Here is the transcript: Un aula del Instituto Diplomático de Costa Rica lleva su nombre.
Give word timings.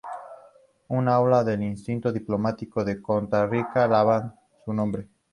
Un 0.87 1.07
aula 1.09 1.43
del 1.43 1.61
Instituto 1.61 2.11
Diplomático 2.11 2.83
de 2.83 2.99
Costa 3.03 3.45
Rica 3.45 3.85
lleva 3.87 4.33
su 4.65 4.73
nombre. 4.73 5.07